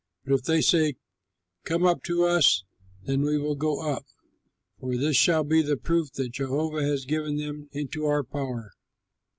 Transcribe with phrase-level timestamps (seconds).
[0.25, 0.95] But if they say,
[1.63, 2.63] 'Come up to us,'
[3.05, 4.03] then we will go up;
[4.79, 8.71] for this shall be the proof that Jehovah has given them into our power."